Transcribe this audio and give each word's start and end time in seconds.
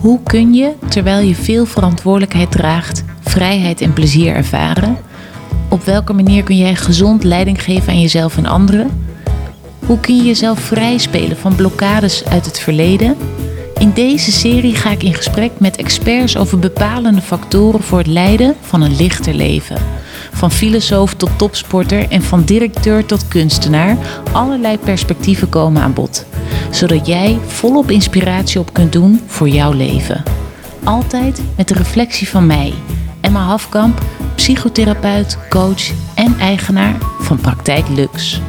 Hoe 0.00 0.22
kun 0.22 0.54
je, 0.54 0.72
terwijl 0.88 1.26
je 1.26 1.34
veel 1.34 1.66
verantwoordelijkheid 1.66 2.50
draagt, 2.50 3.04
vrijheid 3.20 3.80
en 3.80 3.92
plezier 3.92 4.34
ervaren? 4.34 4.96
Op 5.68 5.84
welke 5.84 6.12
manier 6.12 6.42
kun 6.42 6.56
jij 6.56 6.74
gezond 6.74 7.24
leiding 7.24 7.62
geven 7.62 7.88
aan 7.88 8.00
jezelf 8.00 8.36
en 8.36 8.46
anderen? 8.46 9.06
Hoe 9.86 10.00
kun 10.00 10.16
je 10.16 10.22
jezelf 10.22 10.60
vrijspelen 10.60 11.36
van 11.36 11.54
blokkades 11.54 12.24
uit 12.24 12.44
het 12.44 12.58
verleden? 12.58 13.16
In 13.78 13.92
deze 13.92 14.32
serie 14.32 14.74
ga 14.74 14.90
ik 14.90 15.02
in 15.02 15.14
gesprek 15.14 15.50
met 15.58 15.76
experts 15.76 16.36
over 16.36 16.58
bepalende 16.58 17.22
factoren 17.22 17.82
voor 17.82 17.98
het 17.98 18.06
leiden 18.06 18.54
van 18.60 18.82
een 18.82 18.96
lichter 18.96 19.34
leven. 19.34 19.76
Van 20.38 20.50
filosoof 20.50 21.14
tot 21.14 21.30
topsporter 21.36 22.08
en 22.08 22.22
van 22.22 22.42
directeur 22.42 23.06
tot 23.06 23.28
kunstenaar, 23.28 23.96
allerlei 24.32 24.78
perspectieven 24.78 25.48
komen 25.48 25.82
aan 25.82 25.92
bod. 25.92 26.26
Zodat 26.70 27.06
jij 27.06 27.38
volop 27.46 27.90
inspiratie 27.90 28.60
op 28.60 28.72
kunt 28.72 28.92
doen 28.92 29.20
voor 29.26 29.48
jouw 29.48 29.72
leven. 29.72 30.22
Altijd 30.84 31.42
met 31.56 31.68
de 31.68 31.74
reflectie 31.74 32.28
van 32.28 32.46
mij, 32.46 32.74
Emma 33.20 33.40
Hafkamp, 33.40 34.00
psychotherapeut, 34.34 35.38
coach 35.48 35.90
en 36.14 36.38
eigenaar 36.38 36.96
van 37.20 37.40
Praktijk 37.40 37.88
Lux. 37.88 38.40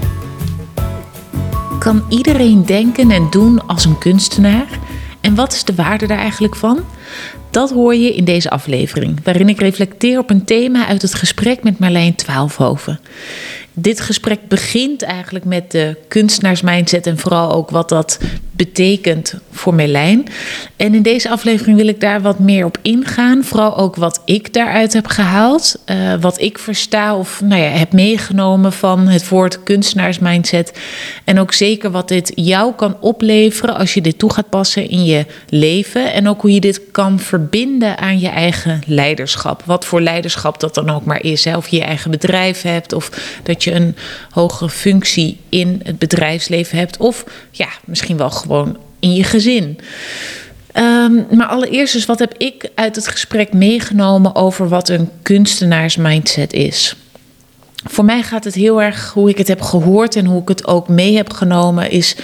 Kan 1.79 2.03
iedereen 2.09 2.65
denken 2.65 3.11
en 3.11 3.27
doen 3.29 3.67
als 3.67 3.85
een 3.85 3.97
kunstenaar? 3.97 4.67
En 5.21 5.35
wat 5.35 5.53
is 5.53 5.63
de 5.63 5.75
waarde 5.75 6.07
daar 6.07 6.17
eigenlijk 6.17 6.55
van? 6.55 6.79
Dat 7.51 7.69
hoor 7.69 7.95
je 7.95 8.15
in 8.15 8.25
deze 8.25 8.49
aflevering, 8.49 9.19
waarin 9.23 9.49
ik 9.49 9.59
reflecteer 9.59 10.19
op 10.19 10.29
een 10.29 10.45
thema 10.45 10.87
uit 10.87 11.01
het 11.01 11.13
gesprek 11.13 11.63
met 11.63 11.79
Marleen 11.79 12.15
Twaalfhoven. 12.15 12.99
Dit 13.81 14.01
gesprek 14.01 14.47
begint 14.47 15.01
eigenlijk 15.01 15.45
met 15.45 15.71
de 15.71 15.97
kunstenaarsmindset 16.07 17.07
en 17.07 17.17
vooral 17.17 17.51
ook 17.51 17.69
wat 17.69 17.89
dat 17.89 18.19
betekent 18.59 19.33
voor 19.51 19.73
Merlijn. 19.73 20.27
En 20.75 20.93
in 20.93 21.01
deze 21.01 21.29
aflevering 21.29 21.77
wil 21.77 21.87
ik 21.87 21.99
daar 21.99 22.21
wat 22.21 22.39
meer 22.39 22.65
op 22.65 22.77
ingaan. 22.81 23.43
Vooral 23.43 23.77
ook 23.77 23.95
wat 23.95 24.21
ik 24.25 24.53
daaruit 24.53 24.93
heb 24.93 25.07
gehaald. 25.07 25.83
Uh, 25.85 26.13
wat 26.21 26.41
ik 26.41 26.57
versta 26.57 27.17
of 27.17 27.41
nou 27.41 27.61
ja, 27.61 27.67
heb 27.69 27.93
meegenomen 27.93 28.73
van 28.73 29.07
het 29.07 29.29
woord 29.29 29.63
kunstenaarsmindset. 29.63 30.79
En 31.23 31.39
ook 31.39 31.53
zeker 31.53 31.91
wat 31.91 32.07
dit 32.07 32.31
jou 32.35 32.73
kan 32.73 32.97
opleveren 32.99 33.75
als 33.75 33.93
je 33.93 34.01
dit 34.01 34.17
toe 34.17 34.33
gaat 34.33 34.49
passen 34.49 34.89
in 34.89 35.05
je 35.05 35.25
leven. 35.49 36.13
En 36.13 36.27
ook 36.27 36.41
hoe 36.41 36.53
je 36.53 36.59
dit 36.59 36.81
kan 36.91 37.19
verbinden 37.19 37.97
aan 37.97 38.19
je 38.19 38.29
eigen 38.29 38.81
leiderschap. 38.85 39.63
Wat 39.65 39.85
voor 39.85 40.01
leiderschap 40.01 40.59
dat 40.59 40.75
dan 40.75 40.89
ook 40.89 41.05
maar 41.05 41.23
is. 41.23 41.45
Hè? 41.45 41.57
Of 41.57 41.67
je 41.67 41.77
je 41.77 41.83
eigen 41.83 42.11
bedrijf 42.11 42.61
hebt 42.61 42.93
of 42.93 43.09
dat 43.43 43.63
je 43.63 43.68
een 43.75 43.95
hogere 44.29 44.69
functie 44.69 45.39
in 45.49 45.81
het 45.83 45.99
bedrijfsleven 45.99 46.77
hebt. 46.77 46.97
Of 46.97 47.23
ja, 47.51 47.67
misschien 47.85 48.17
wel 48.17 48.29
gewoon 48.31 48.77
in 48.99 49.13
je 49.13 49.23
gezin. 49.23 49.79
Um, 50.73 51.25
maar 51.31 51.47
allereerst 51.47 51.93
dus, 51.93 52.05
wat 52.05 52.19
heb 52.19 52.33
ik 52.37 52.69
uit 52.75 52.95
het 52.95 53.07
gesprek 53.07 53.53
meegenomen 53.53 54.35
over 54.35 54.69
wat 54.69 54.89
een 54.89 55.09
kunstenaarsmindset 55.21 56.53
is? 56.53 56.95
Voor 57.83 58.05
mij 58.05 58.23
gaat 58.23 58.43
het 58.43 58.53
heel 58.53 58.81
erg, 58.81 59.11
hoe 59.13 59.29
ik 59.29 59.37
het 59.37 59.47
heb 59.47 59.61
gehoord 59.61 60.15
en 60.15 60.25
hoe 60.25 60.41
ik 60.41 60.47
het 60.47 60.67
ook 60.67 60.87
mee 60.87 61.15
heb 61.15 61.33
genomen, 61.33 61.91
is 61.91 62.15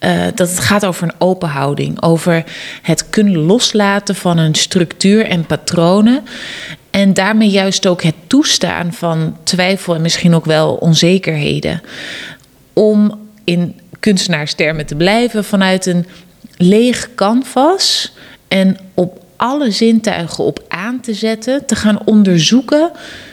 uh, 0.00 0.22
dat 0.34 0.48
het 0.48 0.58
gaat 0.58 0.86
over 0.86 1.02
een 1.02 1.14
open 1.18 1.48
houding. 1.48 2.02
Over 2.02 2.44
het 2.82 3.10
kunnen 3.10 3.36
loslaten 3.36 4.14
van 4.14 4.38
een 4.38 4.54
structuur 4.54 5.26
en 5.26 5.46
patronen. 5.46 6.24
En 6.96 7.14
daarmee 7.14 7.48
juist 7.48 7.86
ook 7.86 8.02
het 8.02 8.14
toestaan 8.26 8.92
van 8.92 9.36
twijfel 9.42 9.94
en 9.94 10.00
misschien 10.00 10.34
ook 10.34 10.44
wel 10.44 10.74
onzekerheden. 10.74 11.82
Om 12.72 13.18
in 13.44 13.80
kunstenaarstermen 14.00 14.86
te 14.86 14.94
blijven 14.94 15.44
vanuit 15.44 15.86
een 15.86 16.06
leeg 16.56 17.08
canvas 17.14 18.12
en 18.48 18.76
op 18.94 19.24
alle 19.36 19.70
zintuigen 19.70 20.44
op 20.44 20.64
aan 20.68 21.00
te 21.00 21.14
zetten, 21.14 21.66
te 21.66 21.74
gaan 21.74 22.04
onderzoeken 22.04 22.90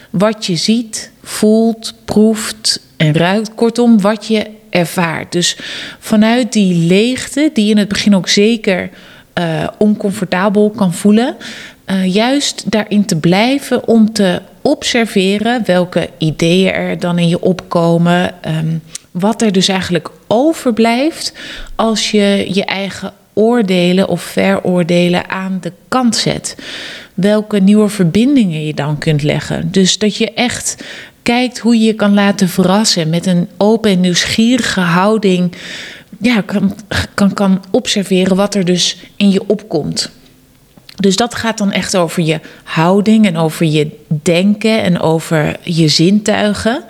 wat 0.10 0.46
je 0.46 0.56
ziet, 0.56 1.12
voelt, 1.22 1.94
proeft 2.06 2.80
en 2.98 3.14
ruikt. 3.14 3.56
Kortom, 3.56 4.02
wat 4.02 4.28
je 4.28 4.50
ervaart. 4.70 5.32
Dus 5.32 5.58
vanuit 6.00 6.54
die 6.54 6.76
leegte, 6.76 7.50
die 7.54 7.70
in 7.70 7.78
het 7.78 7.88
begin 7.88 8.16
ook 8.16 8.30
zeker 8.30 8.90
uh, 9.40 9.68
oncomfortabel 9.78 10.70
kan 10.70 10.94
voelen, 10.94 11.36
uh, 11.86 12.14
juist 12.14 12.72
daarin 12.72 13.06
te 13.06 13.16
blijven 13.16 13.88
om 13.88 14.14
te 14.14 14.42
observeren 14.62 15.66
welke 15.66 16.10
ideeën 16.18 16.74
er 16.74 17.00
dan 17.00 17.20
in 17.20 17.28
je 17.28 17.42
opkomen. 17.42 18.34
Um, 18.48 18.82
wat 19.12 19.42
er 19.42 19.52
dus 19.52 19.68
eigenlijk 19.68 20.10
overblijft 20.28 21.34
als 21.76 22.12
je 22.12 22.50
je 22.54 22.66
eigen 22.66 23.14
oordelen 23.34 24.08
of 24.08 24.22
veroordelen 24.22 25.30
aan 25.30 25.58
de 25.62 25.72
kant 25.88 26.16
zet. 26.16 26.56
Welke 27.14 27.60
nieuwe 27.60 27.90
verbindingen 27.90 28.66
je 28.66 28.74
dan 28.74 28.98
kunt 28.98 29.24
leggen. 29.24 29.72
Dus 29.72 29.98
dat 29.98 30.16
je 30.18 30.34
echt 30.34 30.84
kijkt 31.22 31.60
hoe 31.60 31.80
je 31.80 31.86
je 31.86 31.94
kan 31.94 32.14
laten 32.14 32.50
verrassen 32.50 33.10
met 33.10 33.26
een 33.26 33.48
open 33.58 33.92
en 33.92 34.00
nieuwsgierige 34.00 34.80
houding. 34.80 35.52
Ja, 36.20 36.42
kan, 36.42 36.76
kan, 37.14 37.34
kan 37.34 37.64
observeren 37.72 38.36
wat 38.36 38.56
er 38.56 38.66
dus 38.66 38.98
in 39.16 39.32
je 39.32 39.48
opkomt. 39.48 40.12
Dus 41.03 41.16
dat 41.16 41.36
gaat 41.36 41.58
dan 41.58 41.72
echt 41.72 41.96
over 41.96 42.24
je 42.24 42.40
houding 42.64 43.25
en 43.25 43.38
over 43.38 43.66
je 43.66 43.90
denken 44.08 44.84
en 44.84 45.00
over 45.00 45.56
je 45.62 45.88
zintuigen. 45.88 46.84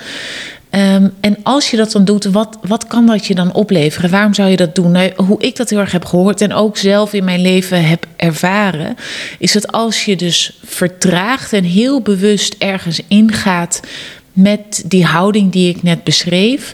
Um, 0.71 1.13
en 1.21 1.37
als 1.43 1.71
je 1.71 1.77
dat 1.77 1.91
dan 1.91 2.05
doet, 2.05 2.25
wat, 2.25 2.57
wat 2.61 2.87
kan 2.87 3.05
dat 3.05 3.25
je 3.25 3.35
dan 3.35 3.53
opleveren? 3.53 4.09
Waarom 4.09 4.33
zou 4.33 4.49
je 4.49 4.55
dat 4.55 4.75
doen? 4.75 4.91
Nou, 4.91 5.11
hoe 5.15 5.41
ik 5.41 5.55
dat 5.55 5.69
heel 5.69 5.79
erg 5.79 5.91
heb 5.91 6.05
gehoord 6.05 6.41
en 6.41 6.53
ook 6.53 6.77
zelf 6.77 7.13
in 7.13 7.23
mijn 7.23 7.41
leven 7.41 7.85
heb 7.85 8.05
ervaren, 8.15 8.95
is 9.39 9.51
dat 9.51 9.71
als 9.71 10.05
je 10.05 10.15
dus 10.15 10.59
vertraagt 10.63 11.53
en 11.53 11.63
heel 11.63 12.01
bewust 12.01 12.55
ergens 12.57 13.01
ingaat 13.07 13.79
met 14.33 14.83
die 14.85 15.05
houding 15.05 15.51
die 15.51 15.69
ik 15.69 15.83
net 15.83 16.03
beschreef, 16.03 16.73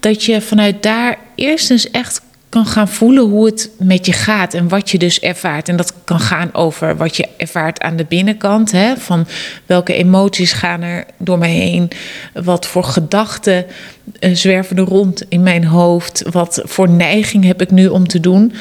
dat 0.00 0.24
je 0.24 0.40
vanuit 0.40 0.82
daar 0.82 1.18
eerstens 1.34 1.90
echt 1.90 2.20
kan 2.54 2.66
gaan 2.66 2.88
voelen 2.88 3.24
hoe 3.24 3.46
het 3.46 3.70
met 3.78 4.06
je 4.06 4.12
gaat 4.12 4.54
en 4.54 4.68
wat 4.68 4.90
je 4.90 4.98
dus 4.98 5.20
ervaart. 5.20 5.68
En 5.68 5.76
dat 5.76 5.94
kan 6.04 6.20
gaan 6.20 6.54
over 6.54 6.96
wat 6.96 7.16
je 7.16 7.28
ervaart 7.36 7.80
aan 7.80 7.96
de 7.96 8.04
binnenkant. 8.04 8.72
Hè? 8.72 8.96
Van 8.96 9.26
welke 9.66 9.94
emoties 9.94 10.52
gaan 10.52 10.82
er 10.82 11.04
door 11.18 11.38
mij 11.38 11.50
heen? 11.50 11.90
Wat 12.32 12.66
voor 12.66 12.84
gedachten 12.84 13.66
uh, 14.20 14.34
zwerven 14.34 14.76
er 14.76 14.84
rond 14.84 15.22
in 15.28 15.42
mijn 15.42 15.64
hoofd? 15.64 16.22
Wat 16.30 16.60
voor 16.64 16.88
neiging 16.88 17.44
heb 17.44 17.60
ik 17.60 17.70
nu 17.70 17.86
om 17.86 18.08
te 18.08 18.20
doen? 18.20 18.52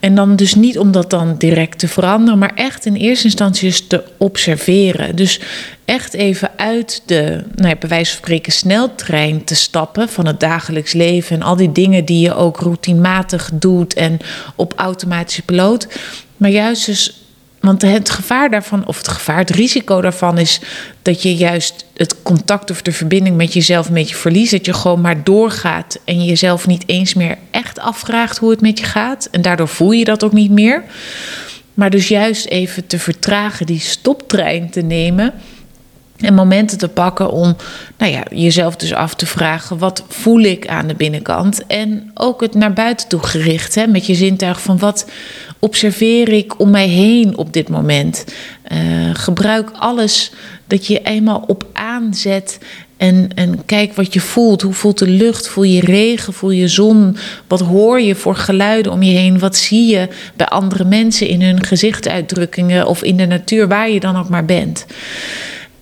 En 0.00 0.14
dan 0.14 0.36
dus 0.36 0.54
niet 0.54 0.78
om 0.78 0.92
dat 0.92 1.10
dan 1.10 1.34
direct 1.38 1.78
te 1.78 1.88
veranderen, 1.88 2.38
maar 2.38 2.54
echt 2.54 2.86
in 2.86 2.94
eerste 2.94 3.24
instantie 3.24 3.66
eens 3.66 3.86
te 3.86 4.04
observeren. 4.16 5.16
Dus 5.16 5.40
echt 5.84 6.14
even 6.14 6.50
uit 6.56 7.02
de, 7.06 7.44
nou 7.54 7.68
ja, 7.68 7.76
bij 7.76 7.88
wijze 7.88 8.10
van 8.10 8.18
spreken, 8.18 8.52
sneltrein 8.52 9.44
te 9.44 9.54
stappen 9.54 10.08
van 10.08 10.26
het 10.26 10.40
dagelijks 10.40 10.92
leven 10.92 11.36
en 11.36 11.42
al 11.42 11.56
die 11.56 11.72
dingen 11.72 12.04
die 12.04 12.20
je 12.20 12.34
ook 12.34 12.60
routinematig 12.60 13.50
doet 13.52 13.94
en 13.94 14.18
op 14.56 14.72
automatische 14.76 15.42
piloot. 15.42 15.88
Maar 16.36 16.50
juist 16.50 16.86
dus 16.86 17.21
want 17.62 17.82
het 17.82 18.10
gevaar 18.10 18.50
daarvan, 18.50 18.86
of 18.86 18.96
het 18.96 19.08
gevaar, 19.08 19.38
het 19.38 19.50
risico 19.50 20.00
daarvan 20.00 20.38
is 20.38 20.60
dat 21.02 21.22
je 21.22 21.34
juist 21.34 21.84
het 21.96 22.22
contact 22.22 22.70
of 22.70 22.82
de 22.82 22.92
verbinding 22.92 23.36
met 23.36 23.52
jezelf 23.52 23.88
een 23.88 23.94
beetje 23.94 24.14
verliest. 24.14 24.50
Dat 24.50 24.66
je 24.66 24.72
gewoon 24.72 25.00
maar 25.00 25.24
doorgaat 25.24 25.98
en 26.04 26.20
je 26.20 26.28
jezelf 26.28 26.66
niet 26.66 26.84
eens 26.86 27.14
meer 27.14 27.38
echt 27.50 27.78
afvraagt 27.78 28.38
hoe 28.38 28.50
het 28.50 28.60
met 28.60 28.78
je 28.78 28.84
gaat. 28.84 29.28
En 29.30 29.42
daardoor 29.42 29.68
voel 29.68 29.90
je 29.90 30.04
dat 30.04 30.24
ook 30.24 30.32
niet 30.32 30.50
meer. 30.50 30.84
Maar 31.74 31.90
dus 31.90 32.08
juist 32.08 32.46
even 32.46 32.86
te 32.86 32.98
vertragen, 32.98 33.66
die 33.66 33.80
stoptrein 33.80 34.70
te 34.70 34.80
nemen. 34.80 35.32
En 36.16 36.34
momenten 36.34 36.78
te 36.78 36.88
pakken 36.88 37.30
om 37.30 37.56
nou 37.98 38.12
ja, 38.12 38.22
jezelf 38.30 38.76
dus 38.76 38.94
af 38.94 39.14
te 39.14 39.26
vragen: 39.26 39.78
wat 39.78 40.04
voel 40.08 40.40
ik 40.40 40.68
aan 40.68 40.86
de 40.86 40.94
binnenkant? 40.94 41.66
En 41.66 42.10
ook 42.14 42.40
het 42.40 42.54
naar 42.54 42.72
buiten 42.72 43.08
toe 43.08 43.22
gericht, 43.22 43.74
hè, 43.74 43.86
met 43.86 44.06
je 44.06 44.14
zintuig 44.14 44.62
van 44.62 44.78
wat 44.78 45.06
observeer 45.64 46.28
ik 46.28 46.60
om 46.60 46.70
mij 46.70 46.88
heen 46.88 47.36
op 47.36 47.52
dit 47.52 47.68
moment? 47.68 48.24
Uh, 48.72 48.78
gebruik 49.12 49.70
alles 49.70 50.32
dat 50.66 50.86
je 50.86 51.00
eenmaal 51.02 51.44
op 51.46 51.66
aanzet 51.72 52.58
en, 52.96 53.28
en 53.34 53.64
kijk 53.64 53.94
wat 53.94 54.12
je 54.12 54.20
voelt. 54.20 54.62
Hoe 54.62 54.72
voelt 54.72 54.98
de 54.98 55.08
lucht? 55.08 55.48
Voel 55.48 55.64
je 55.64 55.80
regen? 55.80 56.32
Voel 56.32 56.50
je 56.50 56.68
zon? 56.68 57.16
Wat 57.46 57.60
hoor 57.60 58.00
je 58.00 58.14
voor 58.14 58.36
geluiden 58.36 58.92
om 58.92 59.02
je 59.02 59.16
heen? 59.16 59.38
Wat 59.38 59.56
zie 59.56 59.86
je 59.86 60.08
bij 60.36 60.46
andere 60.46 60.84
mensen 60.84 61.28
in 61.28 61.42
hun 61.42 61.64
gezichtsuitdrukkingen 61.64 62.86
of 62.86 63.02
in 63.02 63.16
de 63.16 63.26
natuur, 63.26 63.68
waar 63.68 63.90
je 63.90 64.00
dan 64.00 64.16
ook 64.16 64.28
maar 64.28 64.44
bent? 64.44 64.86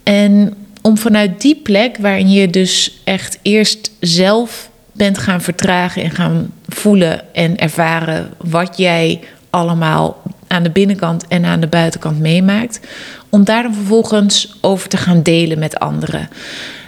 En 0.03 0.55
om 0.83 0.99
vanuit 0.99 1.41
die 1.41 1.61
plek, 1.63 1.97
waarin 2.01 2.31
je 2.31 2.51
dus 2.51 3.01
echt 3.05 3.39
eerst 3.43 3.91
zelf 4.01 4.71
bent 4.93 5.19
gaan 5.19 5.41
vertragen 5.41 6.03
en 6.03 6.11
gaan 6.11 6.53
voelen 6.69 7.35
en 7.35 7.59
ervaren 7.59 8.31
wat 8.39 8.77
jij 8.77 9.21
allemaal 9.51 10.23
aan 10.47 10.63
de 10.63 10.71
binnenkant 10.71 11.29
en 11.29 11.45
aan 11.45 11.61
de 11.61 11.67
buitenkant 11.67 12.19
meemaakt, 12.19 12.81
om 13.29 13.45
daar 13.45 13.63
dan 13.63 13.75
vervolgens 13.75 14.57
over 14.61 14.89
te 14.89 14.97
gaan 14.97 15.23
delen 15.23 15.59
met 15.59 15.79
anderen. 15.79 16.29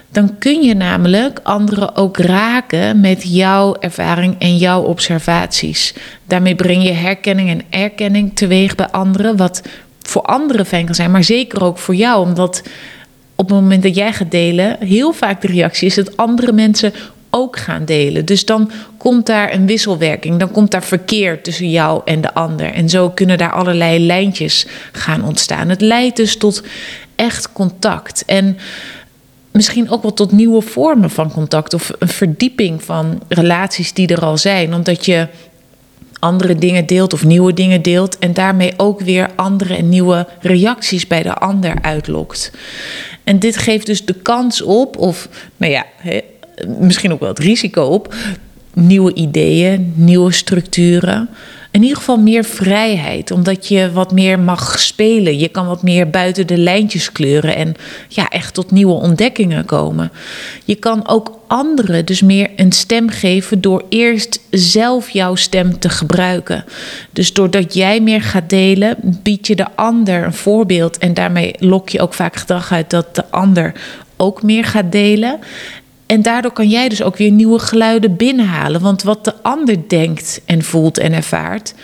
Dan 0.08 0.38
kun 0.38 0.62
je 0.62 0.74
namelijk 0.74 1.40
anderen 1.42 1.96
ook 1.96 2.18
raken 2.18 3.00
met 3.00 3.34
jouw 3.34 3.76
ervaring 3.80 4.36
en 4.38 4.56
jouw 4.56 4.82
observaties. 4.82 5.94
Daarmee 6.26 6.54
breng 6.54 6.82
je 6.82 6.92
herkenning 6.92 7.48
en 7.48 7.62
erkenning 7.70 8.36
teweeg 8.36 8.74
bij 8.74 8.88
anderen, 8.90 9.36
wat 9.36 9.62
voor 10.02 10.22
anderen 10.22 10.66
fijn 10.66 10.84
kan 10.84 10.94
zijn, 10.94 11.10
maar 11.10 11.24
zeker 11.24 11.64
ook 11.64 11.78
voor 11.78 11.94
jou, 11.94 12.26
omdat 12.26 12.62
op 13.34 13.48
het 13.48 13.60
moment 13.60 13.82
dat 13.82 13.94
jij 13.94 14.12
gaat 14.12 14.30
delen, 14.30 14.76
heel 14.80 15.12
vaak 15.12 15.40
de 15.40 15.46
reactie 15.46 15.86
is 15.86 15.94
dat 15.94 16.16
andere 16.16 16.52
mensen 16.52 16.92
ook 17.34 17.58
gaan 17.58 17.84
delen. 17.84 18.24
Dus 18.24 18.44
dan 18.44 18.70
komt 18.96 19.26
daar 19.26 19.52
een 19.52 19.66
wisselwerking, 19.66 20.38
dan 20.38 20.50
komt 20.50 20.70
daar 20.70 20.82
verkeer 20.82 21.42
tussen 21.42 21.70
jou 21.70 22.02
en 22.04 22.20
de 22.20 22.34
ander. 22.34 22.72
En 22.72 22.88
zo 22.88 23.10
kunnen 23.10 23.38
daar 23.38 23.52
allerlei 23.52 24.06
lijntjes 24.06 24.66
gaan 24.92 25.24
ontstaan. 25.24 25.68
Het 25.68 25.80
leidt 25.80 26.16
dus 26.16 26.36
tot 26.36 26.62
echt 27.16 27.52
contact. 27.52 28.24
En 28.24 28.58
misschien 29.50 29.90
ook 29.90 30.02
wel 30.02 30.12
tot 30.12 30.32
nieuwe 30.32 30.62
vormen 30.62 31.10
van 31.10 31.32
contact 31.32 31.74
of 31.74 31.92
een 31.98 32.08
verdieping 32.08 32.84
van 32.84 33.22
relaties 33.28 33.92
die 33.92 34.06
er 34.06 34.24
al 34.24 34.38
zijn, 34.38 34.74
omdat 34.74 35.06
je 35.06 35.28
andere 36.18 36.54
dingen 36.54 36.86
deelt 36.86 37.12
of 37.12 37.24
nieuwe 37.24 37.54
dingen 37.54 37.82
deelt 37.82 38.18
en 38.18 38.34
daarmee 38.34 38.72
ook 38.76 39.00
weer 39.00 39.30
andere 39.36 39.76
en 39.76 39.88
nieuwe 39.88 40.26
reacties 40.40 41.06
bij 41.06 41.22
de 41.22 41.34
ander 41.34 41.74
uitlokt. 41.80 42.50
En 43.24 43.38
dit 43.38 43.56
geeft 43.56 43.86
dus 43.86 44.04
de 44.04 44.14
kans 44.14 44.62
op, 44.62 44.98
of 44.98 45.28
nou 45.56 45.72
ja, 45.72 45.84
misschien 46.78 47.12
ook 47.12 47.20
wel 47.20 47.28
het 47.28 47.38
risico 47.38 47.82
op, 47.82 48.14
nieuwe 48.74 49.14
ideeën, 49.14 49.92
nieuwe 49.96 50.32
structuren. 50.32 51.28
In 51.72 51.82
ieder 51.82 51.96
geval 51.96 52.16
meer 52.16 52.44
vrijheid, 52.44 53.30
omdat 53.30 53.68
je 53.68 53.92
wat 53.92 54.12
meer 54.12 54.40
mag 54.40 54.78
spelen. 54.78 55.38
Je 55.38 55.48
kan 55.48 55.66
wat 55.66 55.82
meer 55.82 56.10
buiten 56.10 56.46
de 56.46 56.58
lijntjes 56.58 57.12
kleuren 57.12 57.56
en 57.56 57.74
ja, 58.08 58.28
echt 58.28 58.54
tot 58.54 58.70
nieuwe 58.70 58.92
ontdekkingen 58.92 59.64
komen. 59.64 60.12
Je 60.64 60.74
kan 60.74 61.08
ook 61.08 61.38
anderen 61.46 62.06
dus 62.06 62.22
meer 62.22 62.50
een 62.56 62.72
stem 62.72 63.08
geven 63.08 63.60
door 63.60 63.84
eerst 63.88 64.40
zelf 64.50 65.10
jouw 65.10 65.34
stem 65.34 65.78
te 65.78 65.88
gebruiken. 65.88 66.64
Dus 67.12 67.32
doordat 67.32 67.74
jij 67.74 68.00
meer 68.00 68.22
gaat 68.22 68.50
delen, 68.50 68.96
bied 69.22 69.46
je 69.46 69.56
de 69.56 69.76
ander 69.76 70.24
een 70.24 70.34
voorbeeld 70.34 70.98
en 70.98 71.14
daarmee 71.14 71.54
lok 71.58 71.88
je 71.88 72.00
ook 72.00 72.14
vaak 72.14 72.36
gedrag 72.36 72.72
uit 72.72 72.90
dat 72.90 73.14
de 73.14 73.30
ander 73.30 73.72
ook 74.16 74.42
meer 74.42 74.64
gaat 74.64 74.92
delen. 74.92 75.38
En 76.12 76.22
daardoor 76.22 76.52
kan 76.52 76.68
jij 76.68 76.88
dus 76.88 77.02
ook 77.02 77.16
weer 77.16 77.30
nieuwe 77.30 77.58
geluiden 77.58 78.16
binnenhalen. 78.16 78.80
Want 78.80 79.02
wat 79.02 79.24
de 79.24 79.42
ander 79.42 79.88
denkt 79.88 80.40
en 80.44 80.62
voelt 80.62 80.98
en 80.98 81.12
ervaart, 81.12 81.74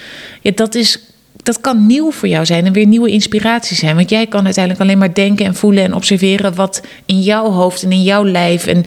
ja, 0.40 0.50
dat, 0.54 0.74
is, 0.74 0.98
dat 1.42 1.60
kan 1.60 1.86
nieuw 1.86 2.10
voor 2.10 2.28
jou 2.28 2.46
zijn 2.46 2.66
en 2.66 2.72
weer 2.72 2.86
nieuwe 2.86 3.10
inspiratie 3.10 3.76
zijn. 3.76 3.96
Want 3.96 4.10
jij 4.10 4.26
kan 4.26 4.44
uiteindelijk 4.44 4.84
alleen 4.84 4.98
maar 4.98 5.14
denken 5.14 5.46
en 5.46 5.54
voelen 5.54 5.84
en 5.84 5.94
observeren 5.94 6.54
wat 6.54 6.82
in 7.06 7.20
jouw 7.20 7.50
hoofd 7.50 7.82
en 7.82 7.92
in 7.92 8.02
jouw 8.02 8.24
lijf 8.24 8.66
en 8.66 8.84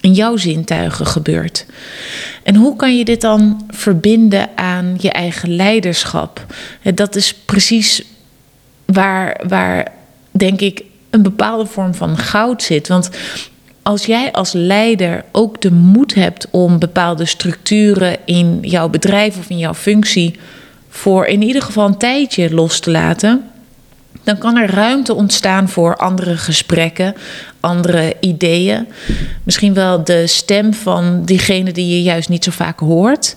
in 0.00 0.12
jouw 0.12 0.36
zintuigen 0.36 1.06
gebeurt. 1.06 1.66
En 2.42 2.54
hoe 2.54 2.76
kan 2.76 2.96
je 2.96 3.04
dit 3.04 3.20
dan 3.20 3.66
verbinden 3.68 4.48
aan 4.54 4.96
je 4.98 5.10
eigen 5.10 5.56
leiderschap? 5.56 6.46
Dat 6.94 7.16
is 7.16 7.34
precies 7.34 8.04
waar, 8.84 9.40
waar 9.48 9.92
denk 10.30 10.60
ik 10.60 10.82
een 11.10 11.22
bepaalde 11.22 11.66
vorm 11.66 11.94
van 11.94 12.16
goud 12.16 12.62
zit. 12.62 12.88
Want 12.88 13.10
als 13.88 14.06
jij 14.06 14.32
als 14.32 14.52
leider 14.52 15.24
ook 15.32 15.60
de 15.60 15.72
moed 15.72 16.14
hebt 16.14 16.46
om 16.50 16.78
bepaalde 16.78 17.24
structuren 17.24 18.16
in 18.24 18.58
jouw 18.62 18.88
bedrijf 18.88 19.38
of 19.38 19.50
in 19.50 19.58
jouw 19.58 19.74
functie 19.74 20.38
voor 20.88 21.26
in 21.26 21.42
ieder 21.42 21.62
geval 21.62 21.86
een 21.86 21.98
tijdje 21.98 22.54
los 22.54 22.80
te 22.80 22.90
laten, 22.90 23.44
dan 24.22 24.38
kan 24.38 24.56
er 24.56 24.70
ruimte 24.70 25.14
ontstaan 25.14 25.68
voor 25.68 25.96
andere 25.96 26.36
gesprekken, 26.36 27.14
andere 27.60 28.16
ideeën. 28.20 28.86
Misschien 29.42 29.74
wel 29.74 30.04
de 30.04 30.26
stem 30.26 30.74
van 30.74 31.24
diegene 31.24 31.72
die 31.72 31.88
je 31.88 32.02
juist 32.02 32.28
niet 32.28 32.44
zo 32.44 32.50
vaak 32.50 32.78
hoort. 32.80 33.34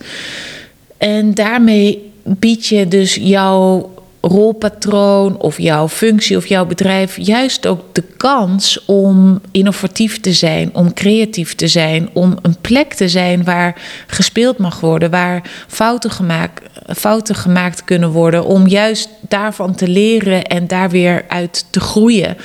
En 0.97 1.33
daarmee 1.33 2.11
bied 2.23 2.65
je 2.67 2.87
dus 2.87 3.15
jouw 3.15 3.91
rolpatroon 4.21 5.37
of 5.37 5.57
jouw 5.57 5.87
functie 5.89 6.37
of 6.37 6.45
jouw 6.45 6.65
bedrijf 6.65 7.17
juist 7.17 7.67
ook 7.67 7.81
de 7.91 8.03
kans 8.17 8.85
om 8.85 9.41
innovatief 9.51 10.19
te 10.19 10.33
zijn, 10.33 10.69
om 10.73 10.93
creatief 10.93 11.55
te 11.55 11.67
zijn, 11.67 12.09
om 12.13 12.37
een 12.41 12.55
plek 12.61 12.93
te 12.93 13.09
zijn 13.09 13.43
waar 13.43 13.81
gespeeld 14.07 14.57
mag 14.57 14.79
worden, 14.79 15.09
waar 15.09 15.49
fouten 15.67 16.11
gemaakt, 16.11 16.61
fouten 16.95 17.35
gemaakt 17.35 17.83
kunnen 17.83 18.09
worden, 18.09 18.45
om 18.45 18.67
juist 18.67 19.09
daarvan 19.21 19.75
te 19.75 19.87
leren 19.87 20.43
en 20.43 20.67
daar 20.67 20.89
weer 20.89 21.25
uit 21.27 21.65
te 21.69 21.79
groeien. 21.79 22.37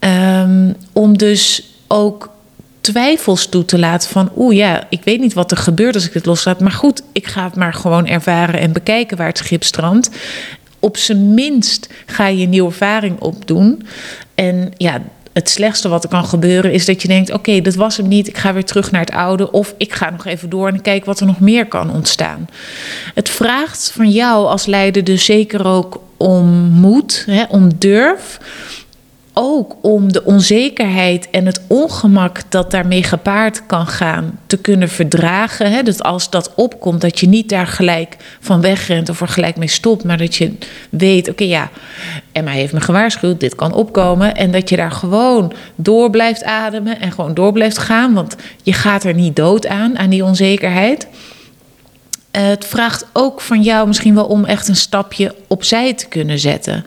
Um, 0.00 0.74
om 0.92 1.18
dus 1.18 1.62
ook 1.86 2.30
twijfels 2.80 3.46
toe 3.46 3.64
te 3.64 3.78
laten 3.78 4.10
van 4.10 4.30
oeh 4.36 4.56
ja, 4.56 4.86
ik 4.88 5.04
weet 5.04 5.20
niet 5.20 5.32
wat 5.32 5.50
er 5.50 5.56
gebeurt 5.56 5.94
als 5.94 6.06
ik 6.06 6.12
het 6.12 6.26
loslaat, 6.26 6.60
maar 6.60 6.72
goed, 6.72 7.02
ik 7.12 7.26
ga 7.26 7.44
het 7.44 7.54
maar 7.54 7.74
gewoon 7.74 8.06
ervaren 8.06 8.60
en 8.60 8.72
bekijken 8.72 9.16
waar 9.16 9.26
het 9.26 9.38
schip 9.38 9.64
strandt 9.64 10.10
op 10.86 10.96
zijn 10.96 11.34
minst 11.34 11.88
ga 12.06 12.26
je 12.26 12.42
een 12.42 12.50
nieuwe 12.50 12.68
ervaring 12.68 13.20
opdoen. 13.20 13.86
En 14.34 14.72
ja, 14.76 15.02
het 15.32 15.48
slechtste 15.48 15.88
wat 15.88 16.04
er 16.04 16.10
kan 16.10 16.24
gebeuren 16.24 16.72
is 16.72 16.84
dat 16.84 17.02
je 17.02 17.08
denkt: 17.08 17.32
oké, 17.32 17.60
dat 17.60 17.74
was 17.74 17.96
hem 17.96 18.08
niet, 18.08 18.28
ik 18.28 18.36
ga 18.36 18.52
weer 18.52 18.64
terug 18.64 18.90
naar 18.90 19.00
het 19.00 19.10
oude. 19.10 19.50
Of 19.50 19.74
ik 19.76 19.92
ga 19.92 20.10
nog 20.10 20.26
even 20.26 20.50
door 20.50 20.68
en 20.68 20.82
kijk 20.82 21.04
wat 21.04 21.20
er 21.20 21.26
nog 21.26 21.40
meer 21.40 21.66
kan 21.66 21.90
ontstaan. 21.90 22.48
Het 23.14 23.28
vraagt 23.28 23.90
van 23.94 24.10
jou 24.10 24.46
als 24.46 24.66
leider 24.66 25.04
dus 25.04 25.24
zeker 25.24 25.66
ook 25.66 26.00
om 26.16 26.46
moed, 26.70 27.24
hè, 27.26 27.44
om 27.48 27.70
durf 27.78 28.38
ook 29.38 29.76
om 29.80 30.12
de 30.12 30.24
onzekerheid 30.24 31.30
en 31.30 31.46
het 31.46 31.60
ongemak 31.66 32.40
dat 32.48 32.70
daarmee 32.70 33.02
gepaard 33.02 33.66
kan 33.66 33.86
gaan 33.86 34.38
te 34.46 34.56
kunnen 34.56 34.88
verdragen. 34.88 35.72
Hè? 35.72 35.82
Dat 35.82 36.02
als 36.02 36.30
dat 36.30 36.52
opkomt, 36.54 37.00
dat 37.00 37.20
je 37.20 37.28
niet 37.28 37.48
daar 37.48 37.66
gelijk 37.66 38.16
van 38.40 38.60
wegrent 38.60 39.08
of 39.08 39.20
er 39.20 39.28
gelijk 39.28 39.56
mee 39.56 39.68
stopt, 39.68 40.04
maar 40.04 40.18
dat 40.18 40.34
je 40.34 40.52
weet: 40.90 41.28
oké, 41.28 41.44
ja, 41.44 41.70
Emma 42.32 42.50
heeft 42.50 42.72
me 42.72 42.80
gewaarschuwd, 42.80 43.40
dit 43.40 43.54
kan 43.54 43.72
opkomen. 43.72 44.34
En 44.34 44.50
dat 44.50 44.68
je 44.68 44.76
daar 44.76 44.92
gewoon 44.92 45.52
door 45.74 46.10
blijft 46.10 46.44
ademen 46.44 47.00
en 47.00 47.12
gewoon 47.12 47.34
door 47.34 47.52
blijft 47.52 47.78
gaan, 47.78 48.14
want 48.14 48.36
je 48.62 48.72
gaat 48.72 49.04
er 49.04 49.14
niet 49.14 49.36
dood 49.36 49.66
aan, 49.66 49.98
aan 49.98 50.10
die 50.10 50.24
onzekerheid. 50.24 51.06
Het 52.30 52.64
vraagt 52.64 53.06
ook 53.12 53.40
van 53.40 53.62
jou 53.62 53.86
misschien 53.86 54.14
wel 54.14 54.26
om 54.26 54.44
echt 54.44 54.68
een 54.68 54.76
stapje 54.76 55.34
opzij 55.46 55.94
te 55.94 56.06
kunnen 56.06 56.38
zetten. 56.38 56.84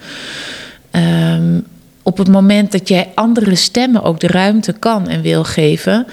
Um, 0.91 1.65
op 2.09 2.17
het 2.17 2.27
moment 2.27 2.71
dat 2.71 2.87
jij 2.87 3.11
andere 3.13 3.55
stemmen 3.55 4.03
ook 4.03 4.19
de 4.19 4.27
ruimte 4.27 4.73
kan 4.73 5.07
en 5.07 5.21
wil 5.21 5.43
geven, 5.43 6.07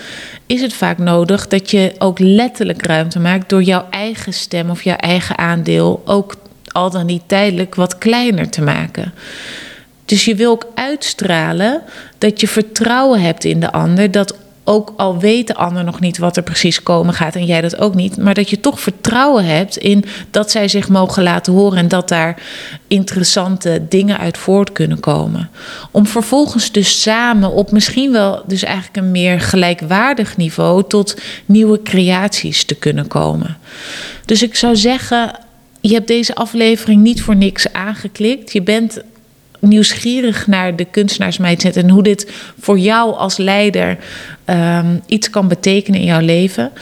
is 0.47 0.61
het 0.61 0.73
vaak 0.73 0.99
nodig 0.99 1.49
dat 1.49 1.71
je 1.71 1.95
ook 1.99 2.19
letterlijk 2.19 2.87
ruimte 2.87 3.19
maakt 3.19 3.49
door 3.49 3.63
jouw 3.63 3.87
eigen 3.91 4.33
stem 4.33 4.71
of 4.71 4.83
jouw 4.83 4.97
eigen 4.97 5.39
aandeel 5.39 6.03
ook 6.05 6.37
al 6.67 6.91
dan 6.91 7.07
niet 7.07 7.23
tijdelijk 7.27 7.75
wat 7.75 7.99
kleiner 7.99 8.51
te 8.51 8.63
maken. 8.63 9.13
Dus 10.05 10.25
je 10.25 10.35
wil 10.35 10.51
ook 10.51 10.67
uitstralen 10.75 11.83
dat 12.19 12.41
je 12.41 12.49
vertrouwen 12.49 13.21
hebt 13.21 13.45
in 13.45 13.61
de 13.61 13.73
ander, 13.73 14.11
dat 14.11 14.37
ook 14.69 14.93
al 14.97 15.19
weet 15.19 15.47
de 15.47 15.55
ander 15.55 15.85
nog 15.85 16.01
niet 16.01 16.19
wat 16.19 16.37
er 16.37 16.43
precies 16.43 16.83
komen 16.83 17.15
gaat 17.15 17.35
en 17.35 17.45
jij 17.45 17.61
dat 17.61 17.79
ook 17.79 17.95
niet, 17.95 18.17
maar 18.17 18.35
dat 18.35 18.51
je 18.51 18.61
toch 18.61 18.81
vertrouwen 18.81 19.45
hebt 19.45 19.77
in 19.77 20.05
dat 20.31 20.51
zij 20.51 20.69
zich 20.69 20.89
mogen 20.89 21.23
laten 21.23 21.53
horen 21.53 21.79
en 21.79 21.89
dat 21.89 22.09
daar 22.09 22.43
interessante 22.89 23.83
dingen 23.89 24.19
uit 24.19 24.39
voort 24.39 24.73
kunnen 24.73 25.01
komen. 25.01 25.51
Om 25.91 26.07
vervolgens 26.07 26.73
dus 26.73 27.03
samen 27.03 27.53
op 27.53 27.71
misschien 27.71 28.13
wel 28.13 28.43
dus 28.47 28.63
eigenlijk 28.63 28.97
een 28.97 29.11
meer 29.11 29.41
gelijkwaardig 29.41 30.37
niveau 30.37 30.85
tot 30.89 31.17
nieuwe 31.45 31.83
creaties 31.83 32.65
te 32.65 32.75
kunnen 32.75 33.09
komen. 33.09 33.57
Dus 34.25 34.43
ik 34.43 34.55
zou 34.55 34.77
zeggen, 34.77 35.39
je 35.81 35.95
hebt 35.95 36.09
deze 36.09 36.35
aflevering 36.35 37.03
niet 37.03 37.23
voor 37.23 37.37
niks 37.37 37.73
aangeklikt. 37.73 38.53
Je 38.53 38.63
bent 38.63 39.03
nieuwsgierig 39.61 40.47
naar 40.47 40.77
de 40.77 40.85
kunstenaarsmindset 40.85 41.77
en 41.77 41.91
hoe 41.91 42.03
dit 42.03 42.33
voor 42.61 42.79
jou 42.79 43.15
als 43.15 43.37
leider 43.37 43.99
um, 44.47 45.03
iets 45.07 45.31
kan 45.31 45.49
betekenen 45.49 46.01
in 46.01 46.07
jouw 46.07 46.21
leven. 46.21 46.73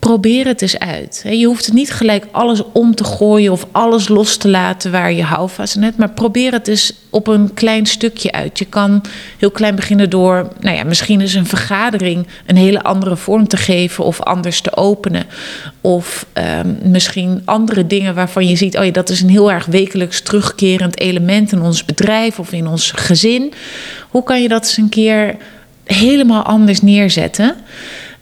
Probeer 0.00 0.46
het 0.46 0.62
eens 0.62 0.78
uit. 0.78 1.24
Je 1.30 1.46
hoeft 1.46 1.64
het 1.64 1.74
niet 1.74 1.92
gelijk 1.92 2.26
alles 2.30 2.62
om 2.72 2.94
te 2.94 3.04
gooien 3.04 3.52
of 3.52 3.66
alles 3.72 4.08
los 4.08 4.36
te 4.36 4.48
laten 4.48 4.90
waar 4.90 5.12
je 5.12 5.22
houvast 5.22 5.76
in 5.76 5.82
hebt. 5.82 5.96
Maar 5.96 6.10
probeer 6.10 6.52
het 6.52 6.68
eens 6.68 6.92
op 7.10 7.26
een 7.26 7.54
klein 7.54 7.86
stukje 7.86 8.32
uit. 8.32 8.58
Je 8.58 8.64
kan 8.64 9.02
heel 9.38 9.50
klein 9.50 9.74
beginnen 9.74 10.10
door, 10.10 10.52
nou 10.60 10.76
ja, 10.76 10.84
misschien 10.84 11.20
is 11.20 11.34
een 11.34 11.46
vergadering 11.46 12.26
een 12.46 12.56
hele 12.56 12.82
andere 12.82 13.16
vorm 13.16 13.48
te 13.48 13.56
geven 13.56 14.04
of 14.04 14.20
anders 14.20 14.60
te 14.60 14.76
openen. 14.76 15.24
Of 15.80 16.26
um, 16.34 16.78
misschien 16.82 17.42
andere 17.44 17.86
dingen 17.86 18.14
waarvan 18.14 18.48
je 18.48 18.56
ziet, 18.56 18.78
oh 18.78 18.84
ja, 18.84 18.90
dat 18.90 19.08
is 19.08 19.20
een 19.20 19.30
heel 19.30 19.52
erg 19.52 19.66
wekelijks 19.66 20.20
terugkerend 20.20 20.98
element 21.00 21.52
in 21.52 21.62
ons 21.62 21.84
bedrijf 21.84 22.38
of 22.38 22.52
in 22.52 22.66
ons 22.66 22.90
gezin. 22.90 23.52
Hoe 24.08 24.22
kan 24.22 24.42
je 24.42 24.48
dat 24.48 24.62
eens 24.62 24.76
een 24.76 24.88
keer 24.88 25.36
helemaal 25.84 26.42
anders 26.42 26.82
neerzetten? 26.82 27.56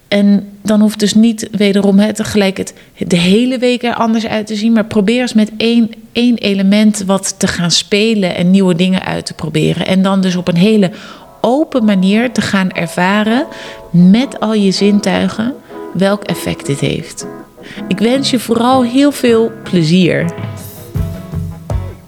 En 0.08 0.57
dan 0.68 0.80
hoeft 0.80 0.98
dus 0.98 1.14
niet 1.14 1.48
wederom 1.52 1.98
het 1.98 2.16
tegelijk 2.16 2.56
het 2.56 2.74
de 3.06 3.16
hele 3.16 3.58
week 3.58 3.82
er 3.82 3.94
anders 3.94 4.26
uit 4.26 4.46
te 4.46 4.56
zien. 4.56 4.72
Maar 4.72 4.84
probeer 4.84 5.20
eens 5.20 5.32
met 5.32 5.50
één, 5.56 5.90
één 6.12 6.36
element 6.36 7.02
wat 7.06 7.34
te 7.38 7.46
gaan 7.46 7.70
spelen 7.70 8.36
en 8.36 8.50
nieuwe 8.50 8.74
dingen 8.74 9.04
uit 9.04 9.26
te 9.26 9.34
proberen. 9.34 9.86
En 9.86 10.02
dan 10.02 10.20
dus 10.20 10.36
op 10.36 10.48
een 10.48 10.56
hele 10.56 10.90
open 11.40 11.84
manier 11.84 12.32
te 12.32 12.40
gaan 12.40 12.70
ervaren 12.70 13.46
met 13.90 14.40
al 14.40 14.54
je 14.54 14.70
zintuigen 14.70 15.54
welk 15.94 16.22
effect 16.22 16.66
dit 16.66 16.80
heeft. 16.80 17.26
Ik 17.88 17.98
wens 17.98 18.30
je 18.30 18.38
vooral 18.38 18.84
heel 18.84 19.12
veel 19.12 19.52
plezier. 19.62 20.32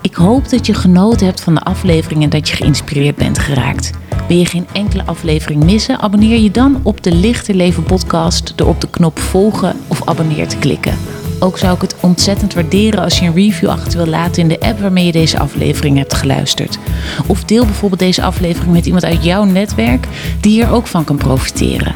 Ik 0.00 0.14
hoop 0.14 0.49
dat 0.49 0.67
je 0.67 0.75
genoten 0.75 1.26
hebt 1.26 1.40
van 1.40 1.55
de 1.55 1.61
aflevering 1.61 2.23
en 2.23 2.31
dat 2.31 2.49
je 2.49 2.57
geïnspireerd 2.57 3.17
bent 3.17 3.38
geraakt. 3.38 3.90
Wil 4.31 4.39
je 4.39 4.47
geen 4.47 4.67
enkele 4.73 5.07
aflevering 5.07 5.65
missen? 5.65 6.01
Abonneer 6.01 6.39
je 6.39 6.51
dan 6.51 6.81
op 6.83 7.03
de 7.03 7.15
Lichter 7.15 7.55
Leven 7.55 7.83
podcast 7.83 8.53
door 8.57 8.69
op 8.69 8.81
de 8.81 8.91
knop 8.91 9.19
volgen 9.19 9.77
of 9.87 10.09
abonneer 10.09 10.49
te 10.49 10.57
klikken. 10.57 10.99
Ook 11.41 11.59
zou 11.59 11.75
ik 11.75 11.81
het 11.81 11.97
ontzettend 12.01 12.55
waarderen 12.55 13.03
als 13.03 13.19
je 13.19 13.27
een 13.27 13.35
review 13.35 13.69
achter 13.69 13.99
wil 13.99 14.07
laten 14.07 14.43
in 14.43 14.49
de 14.49 14.61
app 14.61 14.81
waarmee 14.81 15.07
je 15.07 15.13
deze 15.13 15.39
aflevering 15.39 15.97
hebt 15.97 16.15
geluisterd. 16.15 16.79
Of 17.27 17.45
deel 17.45 17.65
bijvoorbeeld 17.65 18.01
deze 18.01 18.23
aflevering 18.23 18.73
met 18.73 18.87
iemand 18.87 19.05
uit 19.05 19.25
jouw 19.25 19.45
netwerk 19.45 20.07
die 20.41 20.53
hier 20.53 20.73
ook 20.73 20.87
van 20.87 21.05
kan 21.05 21.17
profiteren. 21.17 21.95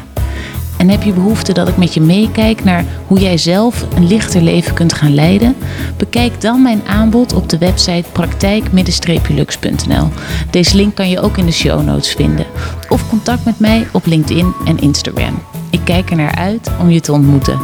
En 0.85 0.91
heb 0.91 1.03
je 1.03 1.13
behoefte 1.13 1.53
dat 1.53 1.67
ik 1.67 1.77
met 1.77 1.93
je 1.93 2.01
meekijk 2.01 2.63
naar 2.63 2.85
hoe 3.07 3.19
jij 3.19 3.37
zelf 3.37 3.85
een 3.95 4.07
lichter 4.07 4.41
leven 4.41 4.73
kunt 4.73 4.93
gaan 4.93 5.13
leiden? 5.13 5.55
Bekijk 5.97 6.41
dan 6.41 6.61
mijn 6.61 6.81
aanbod 6.87 7.33
op 7.33 7.49
de 7.49 7.57
website 7.57 8.09
praktijk-lux.nl. 8.11 10.07
Deze 10.49 10.75
link 10.75 10.95
kan 10.95 11.09
je 11.09 11.19
ook 11.19 11.37
in 11.37 11.45
de 11.45 11.51
show 11.51 11.83
notes 11.83 12.13
vinden. 12.13 12.45
Of 12.89 13.09
contact 13.09 13.45
met 13.45 13.59
mij 13.59 13.87
op 13.91 14.05
LinkedIn 14.05 14.53
en 14.65 14.79
Instagram. 14.79 15.41
Ik 15.69 15.81
kijk 15.83 16.09
er 16.09 16.15
naar 16.15 16.35
uit 16.35 16.71
om 16.79 16.89
je 16.89 16.99
te 16.99 17.11
ontmoeten. 17.11 17.59